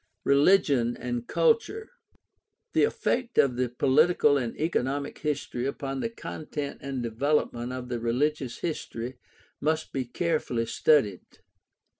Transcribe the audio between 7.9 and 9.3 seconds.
religious history